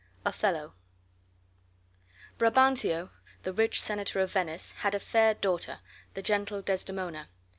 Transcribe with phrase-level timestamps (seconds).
[0.25, 0.73] OTHELLO
[2.39, 3.11] Brabantio,
[3.43, 5.77] the rich senator of Venice, had a fair daughter,
[6.15, 7.29] the gentle Desdemona.